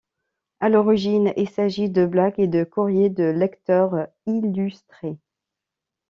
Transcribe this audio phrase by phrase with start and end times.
[0.61, 5.19] À l'origine, il s'agit de blagues et de courriers de lecteurs illustrés.